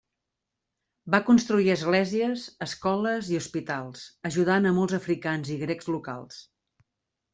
[1.15, 6.41] Va construir esglésies, escoles i hospitals, ajudant a molts africans i grecs locals.